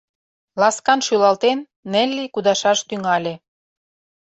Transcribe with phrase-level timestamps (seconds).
[0.61, 1.59] Ласкан шӱлалтен,
[1.91, 3.33] Нелли кудашаш тӱҥале.